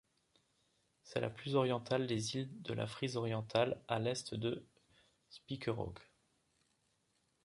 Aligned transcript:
C'est 1.03 1.19
la 1.19 1.29
plus 1.29 1.53
orientale 1.53 2.07
des 2.07 2.35
Îles 2.35 2.49
de 2.63 2.73
la 2.73 2.87
Frise-Orientale 2.87 3.79
à 3.87 3.99
l'est 3.99 4.33
de 4.33 4.65
Spiekeroog. 5.29 5.99